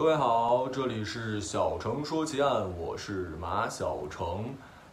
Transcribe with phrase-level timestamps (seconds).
[0.00, 4.46] 各位好，这里是小程说奇案，我是马小程。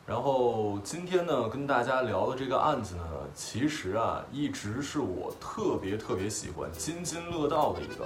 [0.06, 8.06] 然后今天呢，跟大家聊的这个案子呢，其实啊，一直是我特别特别喜欢、津津乐道的一个。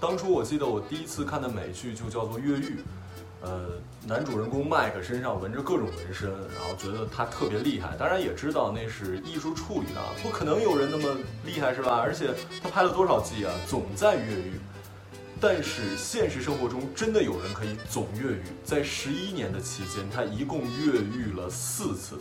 [0.00, 2.76] 当初我记得我第一次看的美剧就叫做《越狱》，
[3.42, 3.72] 呃，
[4.06, 7.94] 男主人公麦克身上纹着各种纹身，然后觉得他特别厉害。
[7.98, 12.00] 当然也知道那是艺术处理的，不可能有人那么厉害是吧？
[12.02, 12.30] 而且
[12.62, 14.58] 他拍了多少季啊，总在越狱。
[15.42, 22.18] 但是现实生活中真的有人可以总越狱，在十一年的期间，他一共越狱了四次。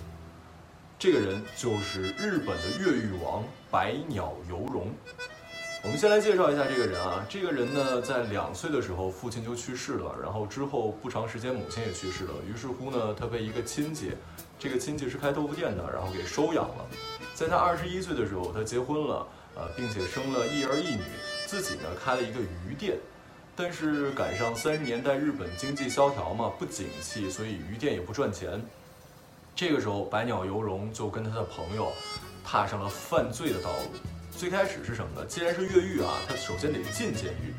[0.97, 4.87] 这个人就是日本的越狱王百鸟游荣。
[5.83, 14.13] 我们先来介绍一下这个人啊，这个人呢，在两岁的时候父亲就去世了，然后之后不长时间母亲也去世了，于是乎呢，他被一个亲戚，
[14.57, 16.85] 这个亲戚是开豆腐店的，然后给收养了。
[17.35, 21.01] 在他二十一岁的时候，他结婚了，呃，并且生了一儿一女。
[21.47, 22.95] 自己呢开了一个鱼店，
[23.61, 28.49] 但是赶上三十年代日本经济萧条嘛，不景气，所以鱼店也不赚钱。
[29.53, 31.91] 这个时候，百鸟游荣就跟他的朋友
[32.41, 33.99] 踏上了犯罪的道路。
[34.31, 35.25] 最开始是什么呢？
[35.27, 37.53] 既然是越狱啊，他首先得进监狱。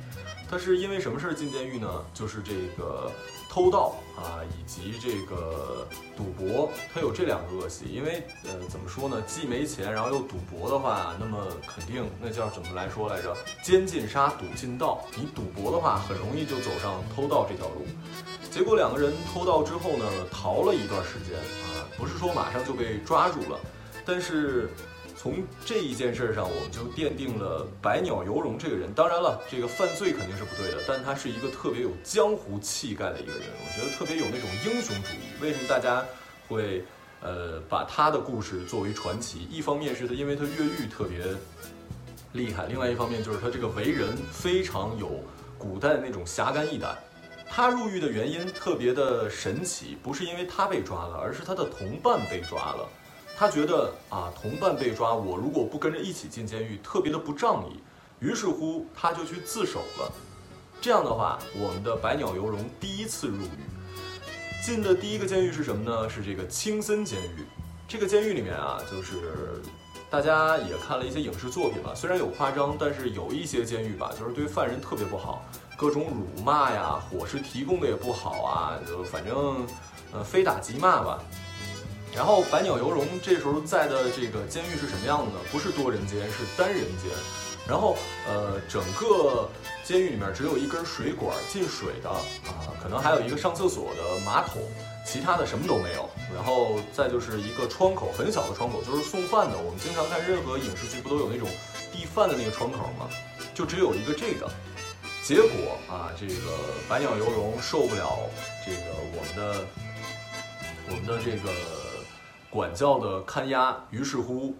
[0.51, 2.05] 他是因为什么事儿进监狱呢？
[2.13, 3.09] 就是这个
[3.49, 7.85] 偷盗啊，以及这个赌博，他有这两个恶习。
[7.85, 9.23] 因为呃，怎么说呢？
[9.29, 13.33] 既没钱，然后又赌博的话，那么肯定那叫怎么来说来着？
[13.63, 15.05] 奸进杀，赌进盗。
[15.17, 17.87] 你赌博的话，很容易就走上偷盗这条路。
[18.51, 23.61] 结果两个人偷盗之后呢，逃了一段时间啊，不是说马上就被抓住了，
[24.05, 24.69] 但是。
[25.23, 25.35] 从
[25.67, 28.91] 这一件事上，我们就奠定了百鸟游龙这个人。
[28.95, 35.43] 当然了，这个犯罪肯定是不对的，但他是一个特别有江湖气概的一个人，我觉得特别有那种英雄主义。
[35.43, 36.03] 为什么大家
[36.49, 36.83] 会
[37.21, 39.47] 呃把他的故事作为传奇？
[39.51, 41.19] 一方面是他因为他越狱特别
[42.33, 45.23] 厉害，另外一方面就是他这个为人非常有
[45.59, 46.97] 古代那种侠肝义胆。
[47.47, 52.89] 他入狱的原因特别的神奇，不是因为他被抓了，而是他的同伴被抓了。
[53.41, 57.81] 他觉得啊，同伴被抓，我如果不跟着一起进监狱，特别的不仗义。
[58.19, 60.13] 于是乎，他就去自首了。
[60.79, 63.49] 这样的话，我们的百鸟游荣第一次入狱，
[64.63, 66.07] 进的第一个监狱是什么呢？
[66.07, 67.47] 是这个青森监狱。
[67.89, 69.63] 这个监狱里面啊，就是
[70.11, 75.43] 大家也看了一些影视作品吧，虽然有夸张，但是有一些监狱吧，就是对犯人特别不好，
[75.79, 79.67] 各种辱骂呀，伙食提供的也不好啊，就反正
[80.13, 81.25] 呃非打即骂吧。
[82.15, 85.39] 然后百鸟游荣这时候在的这个监狱是什么样的呢？
[85.51, 87.11] 不是多人间，是单人间。
[87.69, 89.49] 然后呃，整个
[89.85, 94.61] 监狱里面只有一根水管进水的啊，可能还有一个上厕所的马桶，
[95.07, 96.09] 其他的什么都没有。
[96.35, 99.57] 然后再就是一个窗口，很小的窗口，就是送饭的。
[99.57, 101.49] 我们经常看任何影视剧，不都有那种
[101.93, 103.09] 递饭的那个窗口吗？
[103.55, 104.51] 就只有一个这个。
[105.23, 106.35] 结果啊，这个
[106.89, 108.19] 百鸟游荣受不了
[108.67, 108.81] 这个
[109.15, 109.67] 我们的
[110.89, 111.80] 我们的这个。
[112.51, 114.55] 管教的看押，于是乎，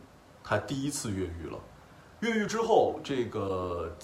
[0.45, 1.59] 他第一次越狱了。
[2.21, 3.95] 越狱之后，这个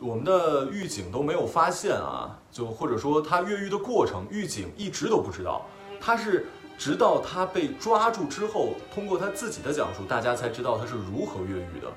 [0.00, 5.66] 我们的狱警都没有发现啊，就或者说他越狱的过程，狱警一直都不知道。
[6.00, 6.46] 他是
[6.76, 11.90] 直到他被抓住之后，通过他自己的讲述，大家才知道他是如何越狱的。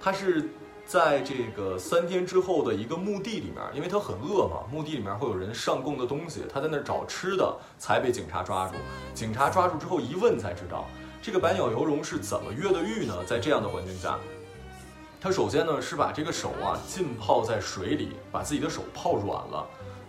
[0.00, 0.50] 他是。
[0.86, 8.74] 在这个三天之后的一个墓地里面，因为他很饿嘛，墓地里面会有人上供的东西，他在那儿找吃的，才被警察抓住。
[9.14, 10.84] 警察抓住之后一问才知道，
[11.22, 13.14] 这个百鸟游荣是怎么越的狱呢？
[13.26, 14.18] 在这样的环境下，
[15.20, 19.66] 他首先呢是把这个手啊浸泡在水里，把自己的手泡软了。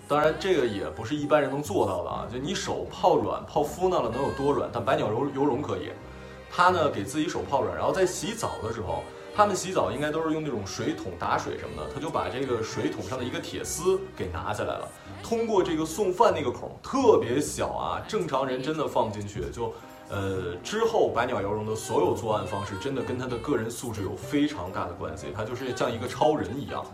[0.10, 4.70] 当然这个也不是一般人能做到的啊，就你手泡软泡敷那了能有多软？
[4.72, 5.90] 但百鸟游游荣可以，
[6.52, 9.02] 他呢给自己手泡软，然后在洗澡的时候。
[9.36, 14.88] 他们洗澡应该都是用那种水桶打水什么的，他就把这个水桶上的一个铁丝给拿下来了，
[15.22, 19.42] 通过这个送饭那个孔，特别小啊，正常人真的放不进去。
[19.52, 19.74] 就，
[20.08, 26.86] 呃，之后百鸟游龙的所有作案方式，真的跟他的个人素质有非常大的关系，他就是像一个超人一样，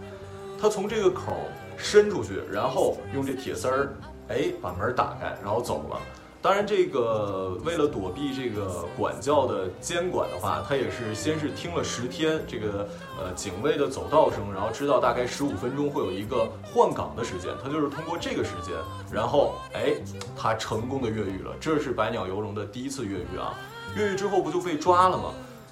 [0.60, 1.36] 他从这个孔
[1.78, 3.94] 伸出去，然后用这铁丝儿，
[4.30, 6.00] 哎，把门打开，然后走了。
[6.42, 12.90] 当然，这个为了躲避这个管教的监管的话，他也是先是听了十天这个
[13.20, 18.74] 呃警卫的走道声，然后知道大概十五分钟会有一个换岗的时间，他就是通过这个时间，
[19.12, 19.94] 然后哎，
[20.36, 21.54] 他成功的越狱了。
[21.60, 23.54] 这是百鸟游龙的第一次越狱啊！
[23.96, 25.26] 越狱之后不就被抓了吗？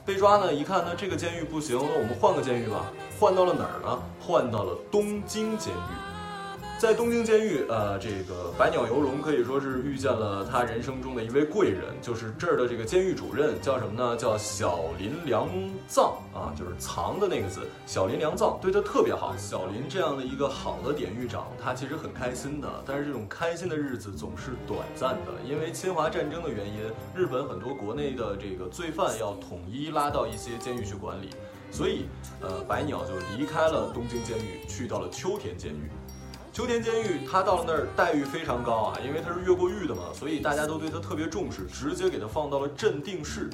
[0.06, 2.86] 被抓呢，一看呢这个监狱不行，那我们换个监狱吧。
[3.19, 4.00] 换到了哪儿呢？
[4.19, 6.09] 换到了东京监狱。
[6.80, 14.16] 在东京监狱，呃，这个百鸟游龙可以说是遇见了他人生中的一位贵人，就是这儿的这个监狱主任叫什么呢？
[14.16, 15.50] 叫小林良
[15.90, 19.36] 藏啊，就是藏的那个字，小林良藏对他特别好。
[19.36, 26.80] 小林这样的一个好的典狱长，他其实很开心的，但是这种开心的日子总是短暂的，因为侵华战争的原因，
[27.14, 31.32] 日本很多国内的这个罪犯要统一拉到一些监狱去管理，
[31.72, 32.06] 所以，
[32.40, 35.92] 呃，百鸟就离开了东京监狱，去到了秋田监狱。
[36.60, 43.50] 秋田监狱，他到了那儿待遇非常高啊，因为他是越过狱的嘛，所以大家都对他特别重视，直接给他放到了镇定室。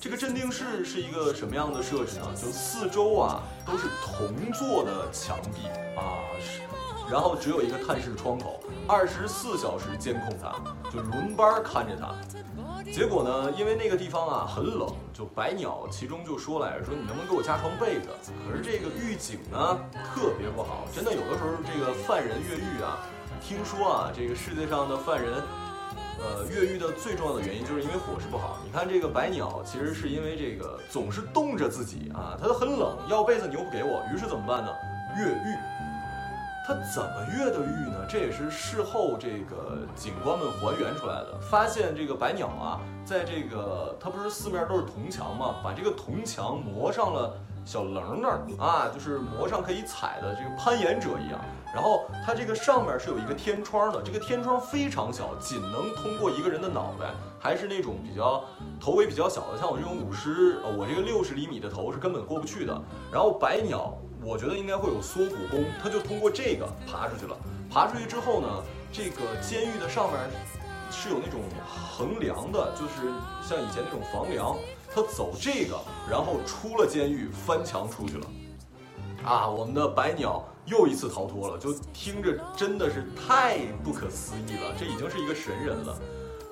[0.00, 2.26] 这个镇定室是一个什么样的设置呢？
[2.34, 6.18] 就四周啊都是铜做的墙壁啊，
[7.08, 8.58] 然后只有一个探视窗口，
[8.88, 10.52] 二十四小时监控他，
[10.90, 12.12] 就轮班看着他。
[12.90, 13.52] 结果呢？
[13.56, 18.08] 因为那个地方啊很冷，就白鸟其中就说来着，说你能不能给我加床被子？
[18.44, 22.98] 可是这个狱警呢特别不好，真的有的时候这个犯人越狱啊，
[23.40, 25.34] 听说啊这个世界上的犯人，
[26.18, 28.58] 呃越狱的最重要的原因就是因为伙食不好。
[28.64, 34.70] 你看这个白鸟其实是因为这个总是冻着自己啊，他都很冷，要被子你又不给我，于是怎么办呢？
[35.16, 35.56] 越狱。
[36.68, 38.04] 他怎么越的狱呢？
[38.06, 41.38] 这也是事后这个警官们还原出来的。
[41.40, 45.54] 发现这个白鸟啊，在这个它不是四面都是铜墙吗？
[45.64, 47.34] 把这个铜墙磨上了
[47.64, 51.40] 小棱棱啊，就是磨上可以踩的这个攀岩者一样。
[51.74, 58.44] 然后它这个上面是有一个天窗的，这个天窗非常小，仅能通过一个人的脑袋，还是那种比较
[58.78, 62.78] 头围比较小的，像我这种五十，我这个六十厘米的头是根本过不去的。
[63.10, 63.96] 然后白鸟。
[64.22, 67.36] 我觉得应该会有缩骨功，他就通过这个爬出去了。
[67.70, 68.48] 爬出去之后呢，
[68.92, 70.18] 这个监狱的上面
[70.90, 73.12] 是有那种横梁的，就是
[73.42, 74.56] 像以前那种房梁。
[74.90, 75.78] 他走这个，
[76.10, 78.26] 然后出了监狱，翻墙出去了。
[79.22, 85.94] 啊，我们的白鸟又一次逃脱了，就听着真的是太不可思议了，这已经是一个神人了。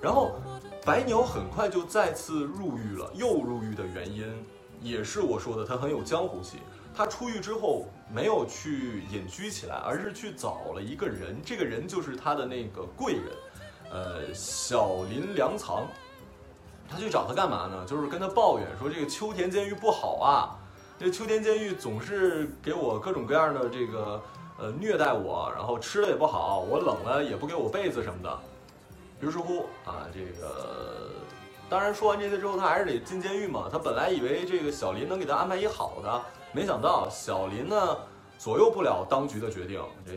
[0.02, 0.32] 然后
[0.84, 4.26] 白鸟很快就再次入狱了，又入狱的原因
[4.82, 6.58] 也是我说的，他很有江湖气。
[6.96, 13.24] 他出狱之后没有去隐居起来，而是去找了一个人，这个人就是他的那个贵人，
[13.90, 15.86] 呃，小林良藏。
[16.88, 17.84] 他去找他干嘛呢？
[17.84, 20.56] 就是跟他抱怨说这个秋田监狱不好啊，
[20.98, 24.22] 这秋田监狱总是给我各种各样的这个
[24.56, 28.38] 呃虐待我，然后吃的也不好，我冷了也不给我被子什么的。
[29.20, 31.10] 于是乎啊，这个
[31.68, 33.68] 当然说完这些之后，他还是得进监狱嘛。
[33.70, 36.22] 他本来以为这个小林能给他安排一好的。
[36.52, 37.96] 没想到小林呢
[38.38, 39.82] 左右不了当局的决定。
[40.06, 40.12] 这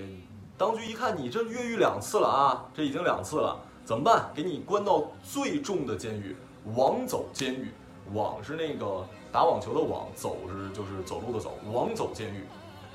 [0.58, 4.30] 当局一看你这越狱两次了啊，这已经两次了，怎么办？
[4.36, 6.36] 给你关到最重的监狱——
[6.76, 7.72] 网走监狱。
[8.14, 11.58] 网是那个打网球的网，走是就是走路的走。
[11.72, 12.44] 网走监狱，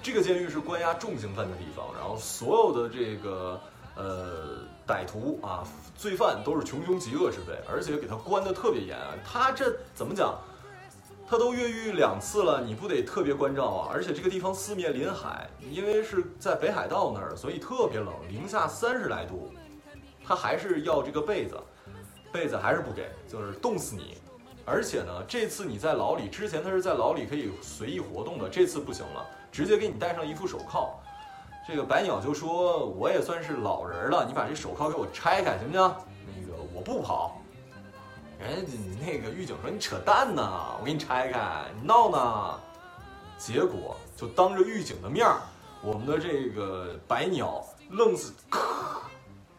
[0.02, 3.60] 这个监狱是关押重刑犯的地方，然后所有的这个
[3.94, 5.62] 呃歹徒啊
[5.96, 9.14] 罪犯都是穷凶极恶之辈，而且给他关的特别严啊。
[9.24, 10.38] 他这怎么讲？
[11.26, 13.88] 他都越狱两次了，你不得特别关照啊？
[13.90, 19.50] 而且这个地方四面临海，因为是在北海道那儿，所以特别冷，零下三十来度。
[20.22, 21.58] 他还是要这个被子，
[22.30, 24.18] 被子还是不给，就是冻死你。
[24.66, 31.00] 而且呢，这次你在牢里，之前他是在牢里可以随意活动的，这次不行了，直接给你戴上一副手铐。
[31.66, 35.94] 这个白鸟就说：“我也算是老人了，你把这手铐给我拆开，行不行？
[36.26, 37.40] 那个我不跑。”
[38.38, 40.42] 人家那个狱警说：“你扯淡呢，
[40.78, 42.60] 我给你拆开，你闹呢。”
[43.38, 45.40] 结果就当着狱警的面儿，
[45.82, 48.30] 我们的这个白鸟愣是，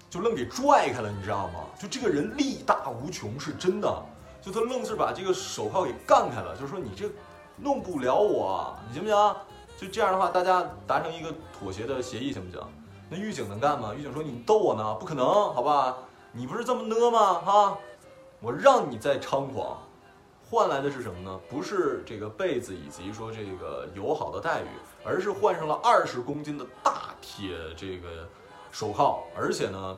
[0.07, 1.61] 就愣给拽开了，你知道吗？
[1.79, 4.05] 就这个人力大无穷，是真的。
[4.43, 7.09] 就他愣是把这个手铐给干开了，就说：“你这
[7.57, 9.35] 弄不了我，你行不行？”
[9.77, 12.61] 就这样的话，大家达成一个妥协的协议，行不行？
[13.09, 13.93] 那狱警能干吗？
[13.93, 14.95] 狱警说：“你逗我呢？
[14.95, 15.97] 不可能，好吧？
[16.31, 17.33] 你不是这么呢吗？
[17.35, 17.77] 哈？”
[18.41, 19.77] 我让你再猖狂，
[20.49, 21.39] 换来的是什么呢？
[21.49, 24.67] 不是这个被子以及说这个友好的待遇，
[25.03, 28.27] 而是换上了二十公斤的大铁这个
[28.71, 29.97] 手铐，而且呢，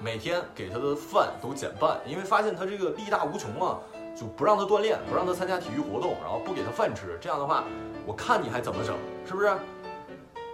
[0.00, 3.78] 每天给他的饭都减半，因为发现他这个力大无穷啊，
[4.16, 7.18] 就不让他锻炼，不让他参加体育活动，然后不给他饭吃。
[7.20, 7.64] 这样的话，
[8.06, 8.96] 我看你还怎么整，
[9.26, 9.54] 是不是？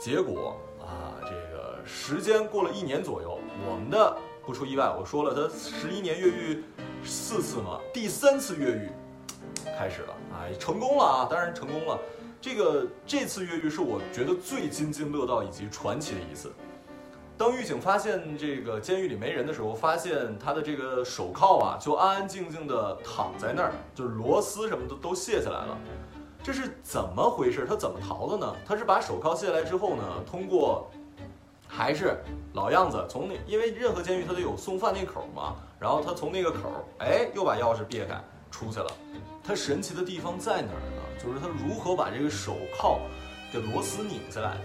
[0.01, 4.17] 结果啊，这个时间过了一年左右，我们的。
[4.45, 6.65] 不出意外，我说了，他十一年越狱
[7.05, 8.91] 四次嘛，第三次越狱
[9.79, 11.29] 开始了，哎，成功了啊！
[11.31, 11.97] 当然成功了。
[12.41, 16.51] 这个这次越狱是我觉得最津津乐道以及传奇的一次。
[17.43, 25.77] 当狱警发现这个监狱里没人的时候，发现他的这个手铐啊，就安安静静的躺在那儿，就是螺丝什么的都卸下来了。
[26.41, 27.67] 这是怎么回事？
[27.69, 28.55] 他怎么逃的呢？
[28.65, 30.89] 他是把手铐卸下来之后呢，通过。
[31.75, 32.23] 还是
[32.53, 38.87] 老样子，从那因为任何监狱它都有送饭那口嘛，然后他从那个口，哎，又把钥匙别开出去了。
[39.43, 41.03] 他神奇的地方在哪儿呢？
[41.19, 43.01] 就是他如何把这个手铐
[43.55, 44.61] 的螺丝拧下来的。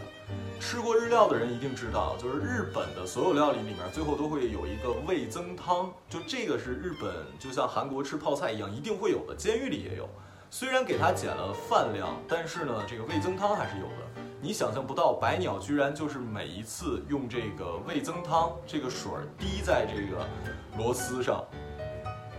[0.59, 9.35] 吃过日料的人一定知道，就是日本的所有料理里面，最后都会有一个味增汤，就这个是日本就像韩国吃泡菜一样，一定会有的。
[9.35, 10.09] 监狱里也有，
[10.49, 14.21] 虽然给他减了饭量，但是呢，这个味增汤还是有的。
[14.41, 20.27] 你想象不到，白鸟居然就是每一次用这个味增汤这个水儿滴在这个
[20.77, 21.43] 螺丝上，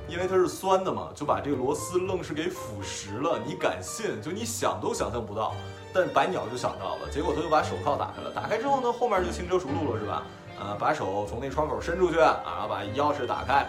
[0.08, 3.40] 因为它是酸的嘛，就把这个螺丝愣是给腐蚀了。
[3.44, 4.22] 你敢信？
[4.22, 5.54] 就你想都想象不到。
[5.98, 8.30] 但白鸟就想到了，结果他就把手铐打开了。
[8.30, 10.22] 打开之后呢，后面就轻车熟路了，是吧？
[10.60, 13.66] 呃，把手从那窗口伸出去，啊，然后把钥匙打开。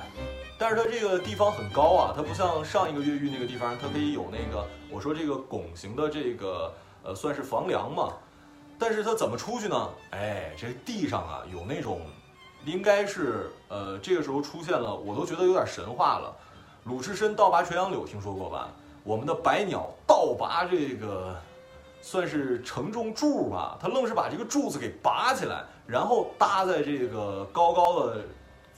[0.59, 6.71] 但是它这个地方很高啊，它不像上一个越狱那个地方，它可以有那个我说这个拱形的这个。
[7.01, 8.11] 呃，算是房梁嘛，
[8.77, 9.89] 但是他怎么出去呢？
[10.09, 12.01] 哎，这地上啊有那种，
[12.65, 16.35] 应该是呃这个时候出现了，我都觉得有点神话了。
[16.83, 18.67] 鲁智深倒拔垂杨柳听说过吧？
[19.05, 21.33] 我们的白鸟倒拔这个，
[22.01, 28.21] 算是承重柱吧，他愣是把这个柱子给拔起来，然后搭在这个高高的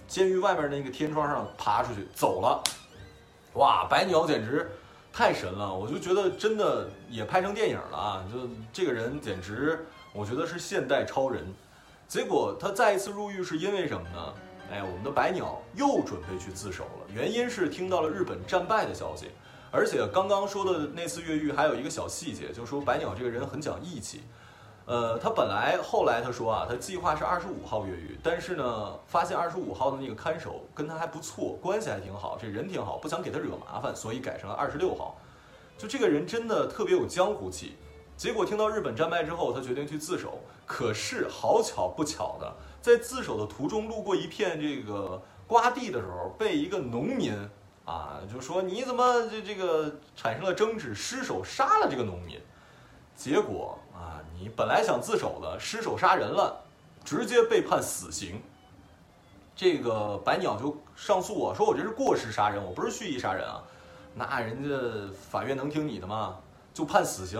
[0.07, 2.63] 监狱外面那个天窗上爬出去走了。
[3.53, 4.69] 哇，白鸟简直！
[5.13, 8.23] 太神了，我就觉得真的也拍成电影了啊！
[8.31, 11.45] 就这个人简直，我觉得是现代超人。
[12.07, 14.33] 结果他再一次入狱是因为什么呢？
[14.71, 19.31] 哎，我们的白鸟又准备去自首了，原因是听到了日本战败的消息。
[19.71, 24.21] 而且刚刚说的那次越狱还有一个小细节，就是说白鸟这个人很讲义气。
[24.85, 35.15] 呃，他本来后来他说啊，他计划是二十五号越狱，但是呢，发现二十五号的那个看守跟他还不错，关系还挺好，这人挺好，不想给他惹麻烦，所以改成了二十六号。
[35.77, 37.77] 就这个人真的特别有江湖气。
[38.17, 40.39] 结果听到日本战败之后，他决定去自首。
[40.65, 47.33] 可是好巧不巧的，在自首的途中路过一片这个瓜地的时候，被一个农民
[47.85, 52.39] 啊，就说你怎么这这个产生了争执，失手杀了这个农民。
[53.15, 56.59] 结果啊，你本来想自首的，失手杀人了，
[57.03, 58.41] 直接被判死刑。
[59.55, 63.61] 这个白鸟就上诉啊，说我这是过失杀人，我不是蓄意杀人啊。
[64.15, 66.37] 那人家法院能听你的吗？
[66.73, 67.39] 就判死刑。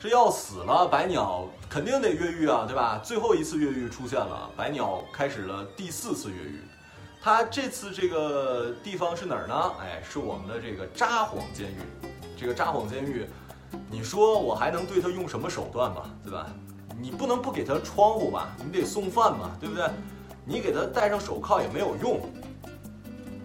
[0.00, 3.00] 这要死了，白鸟肯定得越狱啊，对吧？
[3.04, 6.60] 最后一次越狱出现了，白鸟开始了第四次越狱。
[7.24, 9.72] 他这次这个地方是哪儿呢？
[9.80, 11.78] 哎，是我们的这个札幌监狱。
[12.38, 13.26] 这个札幌监狱。
[13.90, 16.46] 你说我还能对他用什么手段吧，对吧？
[17.00, 18.54] 你不能不给他窗户吧？
[18.62, 19.88] 你得送饭嘛，对不对？
[20.44, 22.20] 你给他戴上手铐也没有用，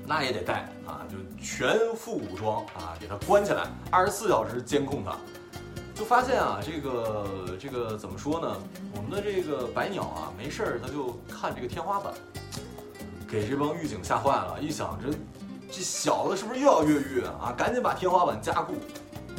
[0.05, 5.15] 那也得戴啊，就全副武装啊，给他关起来，二十四小时监控他。
[5.95, 8.57] 就发现啊，这个这个怎么说呢？
[8.93, 12.13] 我们的这个白鸟啊，没事儿他就看这个天花板，
[13.29, 15.11] 给这帮狱警吓坏了，一想这
[15.71, 17.53] 这小子是不是又要越狱啊？
[17.55, 18.73] 赶紧把天花板加固。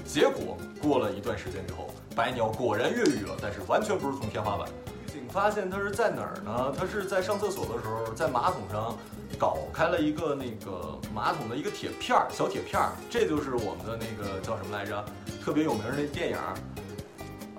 [0.06, 4.68] 结果过了一段时间之后，白鸟果然越狱了，但是完全不是从天花板。
[4.68, 6.72] 狱警发现他是在哪儿呢？
[6.78, 8.96] 他是在上厕所的时候，在马桶上
[9.38, 12.92] 搞开了一个那个马桶的一个铁片儿，小铁片儿。
[13.10, 15.04] 这就是我们的那个叫什么来着？
[15.44, 16.36] 特别有名的那电影，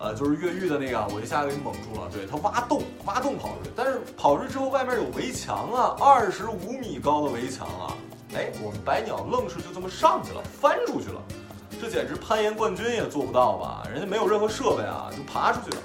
[0.01, 2.10] 呃，就是越狱的那个，我一下给你蒙住了。
[2.12, 7.93] 对他挖洞，挖洞跑出去，但是跑出去之后外面有围墙啊，二十五米高的围墙啊！
[8.34, 11.22] 哎，我们白鸟愣是就这么上去了，翻出去了。
[11.79, 13.84] 这简直攀岩冠军也做不到吧？
[13.91, 15.84] 人家没有任何设备啊，就爬出去了。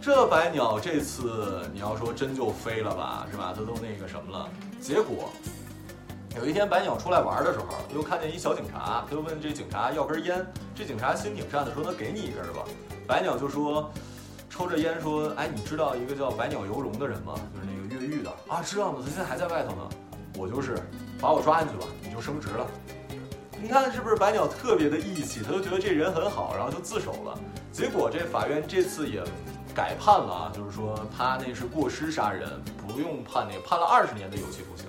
[0.00, 3.52] 这白鸟这次你要说真就飞了吧，是吧？
[3.54, 4.48] 它都那个什么了。
[4.80, 5.30] 结果
[6.36, 10.46] 有一天白鸟出来玩的时候，又看见一小警察，他就问这警察要根烟。
[10.74, 12.64] 这警察心挺善的，说那给你一根吧。
[13.12, 13.92] 白鸟就说，
[14.48, 17.34] 抽着烟说，哎，你知道一个叫白鸟游荣的人吗？
[17.54, 19.90] 就是那个越狱的啊，知道呢，他现在还在外头呢。
[20.38, 20.78] 我就是，
[21.20, 22.66] 把我抓进去吧，你就升职了。
[23.60, 25.42] 你看是不是白鸟特别的义气？
[25.42, 27.38] 他就觉得这人很好，然后就自首了。
[27.70, 29.22] 结果这法院这次也
[29.74, 32.48] 改判了啊，就是说他那是过失杀人，
[32.88, 34.86] 不用判那个，判了二十年的有期徒刑。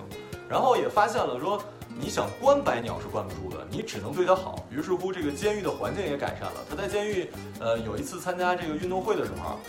[0.47, 1.61] 然后也发现了说，
[1.99, 4.65] 你想关白鸟是关不住的，你只能对他好。
[4.69, 6.65] 于是乎，这个监狱的环境也改善了。
[6.69, 9.59] 他在监狱，呃，有一次参加这个运动会的时候，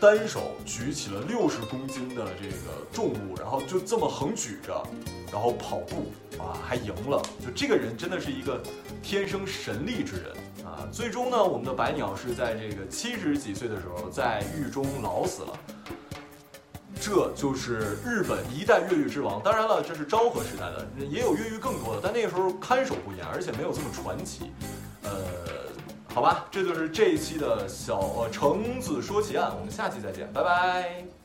[0.00, 4.82] 单手举起了六十公斤的这个重物，然后就这么横举着。
[5.32, 7.20] 然后跑步啊，还赢了！
[7.44, 8.62] 就这个人真的是一个
[9.02, 10.32] 天生神力之人
[10.64, 10.86] 啊！
[10.92, 15.58] 最终呢，我们的白鸟是在这个七十几岁的时候在狱中老死了。
[17.06, 19.40] 这就是日本一代越狱之王。
[19.40, 24.50] 当然了，这是昭和时代的，也有越狱更多的，但那个时候看守不严，而且没有这么传奇。
[25.04, 25.10] 呃，
[26.12, 31.15] 好吧，这就是这一期的小呃橙子说奇案，我们下期再见，拜拜。